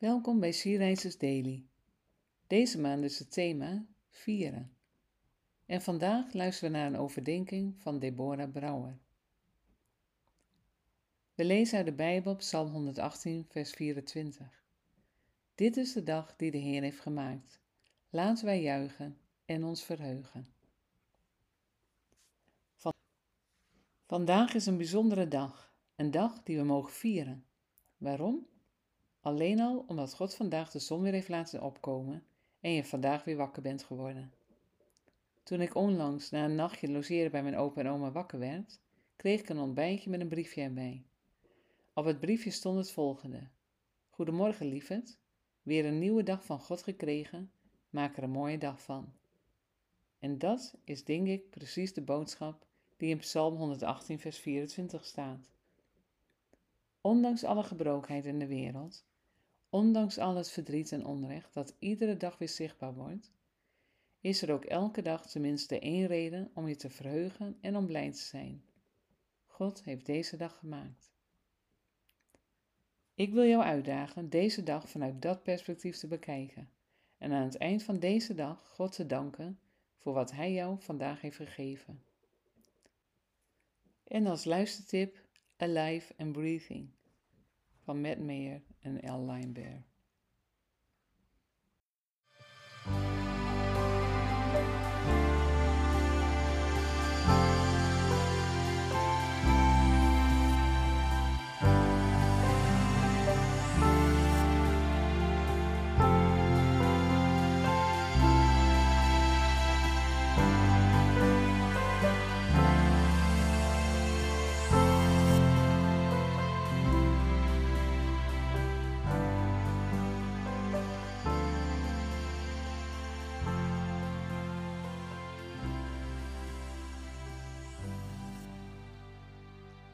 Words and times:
Welkom 0.00 0.40
bij 0.40 0.52
Sierreizers 0.52 1.18
Daily. 1.18 1.64
Deze 2.46 2.80
maand 2.80 3.04
is 3.04 3.18
het 3.18 3.32
thema 3.32 3.86
vieren. 4.10 4.76
En 5.66 5.82
vandaag 5.82 6.32
luisteren 6.32 6.72
we 6.72 6.78
naar 6.78 6.86
een 6.86 6.96
overdenking 6.96 7.80
van 7.80 7.98
Deborah 7.98 8.52
Brouwer. 8.52 8.98
We 11.34 11.44
lezen 11.44 11.76
uit 11.76 11.86
de 11.86 11.92
Bijbel 11.92 12.36
Psalm 12.36 12.70
118, 12.70 13.46
vers 13.48 13.70
24. 13.70 14.64
Dit 15.54 15.76
is 15.76 15.92
de 15.92 16.02
dag 16.02 16.36
die 16.36 16.50
de 16.50 16.58
Heer 16.58 16.82
heeft 16.82 17.00
gemaakt. 17.00 17.60
Laten 18.10 18.44
wij 18.44 18.62
juichen 18.62 19.18
en 19.44 19.64
ons 19.64 19.82
verheugen. 19.82 20.48
Van... 22.74 22.92
Vandaag 24.06 24.54
is 24.54 24.66
een 24.66 24.76
bijzondere 24.76 25.28
dag, 25.28 25.74
een 25.96 26.10
dag 26.10 26.42
die 26.42 26.56
we 26.56 26.64
mogen 26.64 26.92
vieren. 26.92 27.44
Waarom? 27.96 28.49
Alleen 29.30 29.60
al 29.60 29.84
omdat 29.86 30.14
God 30.14 30.34
vandaag 30.34 30.70
de 30.70 30.78
zon 30.78 31.02
weer 31.02 31.12
heeft 31.12 31.28
laten 31.28 31.62
opkomen 31.62 32.24
en 32.60 32.72
je 32.72 32.84
vandaag 32.84 33.24
weer 33.24 33.36
wakker 33.36 33.62
bent 33.62 33.82
geworden. 33.82 34.32
Toen 35.42 35.60
ik 35.60 35.74
onlangs 35.74 36.30
na 36.30 36.44
een 36.44 36.54
nachtje 36.54 36.90
logeren 36.90 37.30
bij 37.30 37.42
mijn 37.42 37.56
opa 37.56 37.80
en 37.80 37.88
oma 37.88 38.12
wakker 38.12 38.38
werd, 38.38 38.80
kreeg 39.16 39.40
ik 39.40 39.48
een 39.48 39.58
ontbijtje 39.58 40.10
met 40.10 40.20
een 40.20 40.28
briefje 40.28 40.62
erbij. 40.62 41.04
Op 41.94 42.04
het 42.04 42.20
briefje 42.20 42.50
stond 42.50 42.76
het 42.76 42.90
volgende: 42.90 43.48
Goedemorgen, 44.08 44.66
lieverd. 44.66 45.18
Weer 45.62 45.84
een 45.84 45.98
nieuwe 45.98 46.22
dag 46.22 46.44
van 46.44 46.60
God 46.60 46.82
gekregen. 46.82 47.52
Maak 47.90 48.16
er 48.16 48.22
een 48.22 48.30
mooie 48.30 48.58
dag 48.58 48.82
van. 48.82 49.12
En 50.18 50.38
dat 50.38 50.74
is, 50.84 51.04
denk 51.04 51.26
ik, 51.26 51.50
precies 51.50 51.94
de 51.94 52.02
boodschap 52.02 52.66
die 52.96 53.10
in 53.10 53.18
Psalm 53.18 53.56
118, 53.56 54.18
vers 54.18 54.38
24 54.38 55.04
staat. 55.04 55.50
Ondanks 57.00 57.44
alle 57.44 57.62
gebrokenheid 57.62 58.24
in 58.24 58.38
de 58.38 58.46
wereld, 58.46 59.08
ondanks 59.70 60.18
al 60.18 60.36
het 60.36 60.50
verdriet 60.50 60.92
en 60.92 61.06
onrecht 61.06 61.54
dat 61.54 61.74
iedere 61.78 62.16
dag 62.16 62.38
weer 62.38 62.48
zichtbaar 62.48 62.94
wordt, 62.94 63.32
is 64.20 64.42
er 64.42 64.52
ook 64.52 64.64
elke 64.64 65.02
dag 65.02 65.26
tenminste 65.26 65.78
één 65.78 66.06
reden 66.06 66.50
om 66.54 66.68
je 66.68 66.76
te 66.76 66.90
verheugen 66.90 67.58
en 67.60 67.76
om 67.76 67.86
blij 67.86 68.12
te 68.12 68.18
zijn. 68.18 68.64
God 69.44 69.84
heeft 69.84 70.06
deze 70.06 70.36
dag 70.36 70.58
gemaakt. 70.58 71.12
Ik 73.14 73.32
wil 73.32 73.44
jou 73.44 73.62
uitdagen 73.62 74.28
deze 74.28 74.62
dag 74.62 74.88
vanuit 74.88 75.22
dat 75.22 75.42
perspectief 75.42 75.96
te 75.96 76.06
bekijken 76.06 76.70
en 77.18 77.32
aan 77.32 77.44
het 77.44 77.56
eind 77.56 77.82
van 77.82 77.98
deze 77.98 78.34
dag 78.34 78.68
God 78.68 78.92
te 78.92 79.06
danken 79.06 79.60
voor 79.96 80.12
wat 80.12 80.30
Hij 80.30 80.52
jou 80.52 80.80
vandaag 80.80 81.20
heeft 81.20 81.36
gegeven. 81.36 82.02
En 84.04 84.26
als 84.26 84.44
luistertip 84.44 85.24
Alive 85.56 86.14
and 86.16 86.32
Breathing 86.32 86.90
van 87.90 88.00
Matt 88.00 88.20
Mayer 88.20 88.62
en 88.80 89.00
L. 89.00 89.89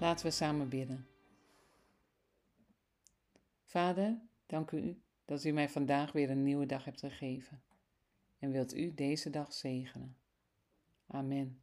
Laten 0.00 0.26
we 0.26 0.32
samen 0.32 0.68
bidden. 0.68 1.06
Vader, 3.64 4.20
dank 4.46 4.70
u 4.70 5.02
dat 5.24 5.44
u 5.44 5.50
mij 5.50 5.68
vandaag 5.68 6.12
weer 6.12 6.30
een 6.30 6.42
nieuwe 6.42 6.66
dag 6.66 6.84
hebt 6.84 7.00
gegeven 7.00 7.62
en 8.38 8.50
wilt 8.50 8.74
u 8.74 8.94
deze 8.94 9.30
dag 9.30 9.52
zegenen. 9.52 10.16
Amen. 11.06 11.62